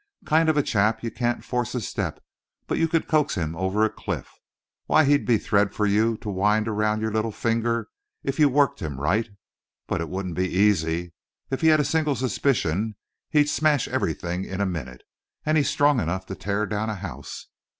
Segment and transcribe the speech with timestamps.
[0.25, 2.23] Kind of a chap you can't force a step,
[2.65, 4.31] but you could coax him over a cliff.
[4.87, 7.87] Why, he'd be thread for you to wind around your little finger
[8.23, 9.29] if you worked him right.
[9.85, 11.13] But it wouldn't be easy.
[11.51, 12.95] If he had a single suspicion
[13.29, 15.03] he'd smash everything in a minute,
[15.45, 17.49] and he's strong enough to tear down a house.